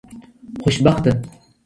[0.63, 1.11] خوشبخته